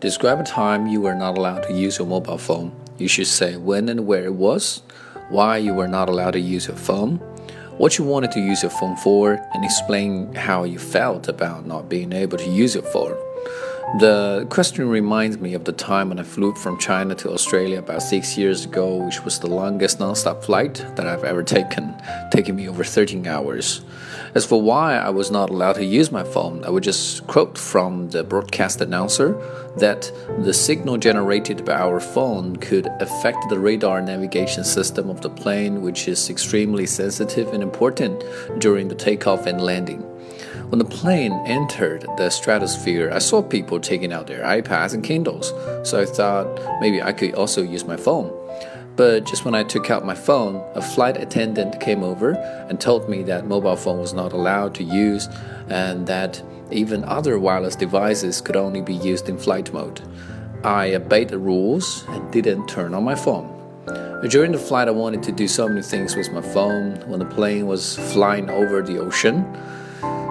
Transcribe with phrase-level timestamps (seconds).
[0.00, 2.70] Describe a time you were not allowed to use your mobile phone.
[2.98, 4.80] You should say when and where it was,
[5.28, 7.16] why you were not allowed to use your phone,
[7.78, 11.88] what you wanted to use your phone for, and explain how you felt about not
[11.88, 13.16] being able to use your phone.
[13.98, 18.02] The question reminds me of the time when I flew from China to Australia about
[18.02, 22.68] six years ago, which was the longest non-stop flight that I've ever taken, taking me
[22.68, 23.80] over 13 hours.
[24.34, 27.56] As for why I was not allowed to use my phone, I would just quote
[27.56, 29.32] from the broadcast announcer
[29.76, 35.30] that the signal generated by our phone could affect the radar navigation system of the
[35.30, 38.22] plane, which is extremely sensitive and important
[38.58, 40.02] during the takeoff and landing.
[40.68, 45.54] When the plane entered the stratosphere, I saw people taking out their iPads and Kindles,
[45.88, 46.46] so I thought
[46.80, 48.37] maybe I could also use my phone.
[48.98, 52.32] But just when I took out my phone, a flight attendant came over
[52.68, 55.28] and told me that mobile phone was not allowed to use
[55.68, 60.02] and that even other wireless devices could only be used in flight mode.
[60.64, 63.54] I obeyed the rules and didn't turn on my phone.
[64.30, 66.96] During the flight, I wanted to do so many things with my phone.
[67.06, 69.44] When the plane was flying over the ocean,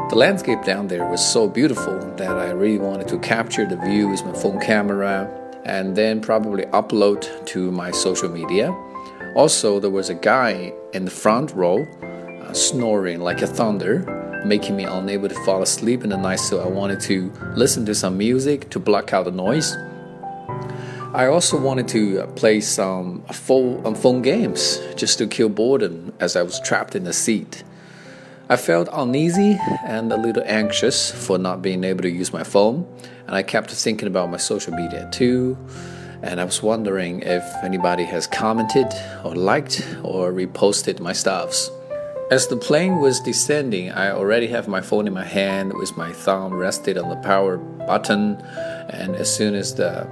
[0.10, 4.10] the landscape down there was so beautiful that I really wanted to capture the view
[4.10, 8.72] with my phone camera and then probably upload to my social media.
[9.36, 14.76] Also, there was a guy in the front row uh, snoring like a thunder, making
[14.76, 16.40] me unable to fall asleep in the night.
[16.40, 19.76] So I wanted to listen to some music to block out the noise.
[21.14, 26.14] I also wanted to uh, play some phone, um, phone games just to kill boredom
[26.20, 27.64] as I was trapped in the seat.
[28.50, 32.88] I felt uneasy and a little anxious for not being able to use my phone,
[33.26, 35.58] and I kept thinking about my social media too.
[36.22, 38.88] And I was wondering if anybody has commented
[39.26, 41.70] or liked or reposted my stuffs.
[42.32, 46.14] As the plane was descending, I already have my phone in my hand with my
[46.14, 48.42] thumb rested on the power button,
[48.90, 50.08] and as soon as the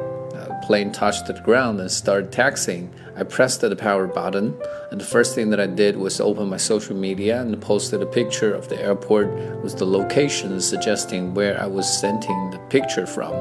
[0.65, 4.59] plane touched the ground and started taxiing, I pressed the power button,
[4.89, 8.05] and the first thing that I did was open my social media and posted a
[8.05, 9.27] picture of the airport
[9.63, 13.33] with the location suggesting where I was sending the picture from.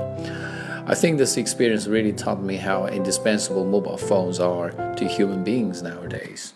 [0.87, 5.83] I think this experience really taught me how indispensable mobile phones are to human beings
[5.83, 6.53] nowadays.